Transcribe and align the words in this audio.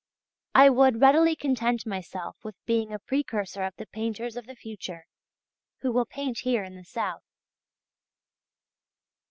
I 0.55 0.67
would 0.71 0.99
readily 0.99 1.35
content 1.35 1.85
myself 1.85 2.37
with 2.43 2.55
being 2.65 2.91
a 2.91 2.97
precursor 2.97 3.61
of 3.61 3.75
the 3.75 3.85
painters 3.85 4.35
of 4.35 4.47
the 4.47 4.55
future 4.55 5.05
who 5.81 5.91
will 5.91 6.07
paint 6.07 6.39
here 6.39 6.63
in 6.63 6.75
the 6.75 6.83
south. 6.83 7.21